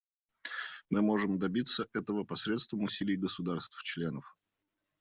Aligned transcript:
Мы 0.89 1.03
можем 1.03 1.37
добиться 1.37 1.87
этого 1.93 2.23
посредством 2.23 2.81
усилий 2.85 3.15
государств-членов. 3.17 4.35